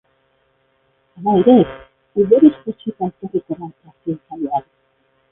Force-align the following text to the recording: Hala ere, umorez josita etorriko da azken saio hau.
Hala 1.23 1.51
ere, 1.57 1.65
umorez 2.21 2.53
josita 2.63 3.09
etorriko 3.11 3.59
da 3.59 3.67
azken 3.91 4.17
saio 4.17 4.49
hau. 4.57 4.63